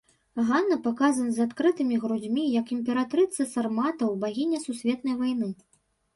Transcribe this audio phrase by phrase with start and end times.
[0.45, 5.47] Ганна паказана з адкрытымі грудзьмі, як імператрыца сарматаў, багіня сусветнай вайны.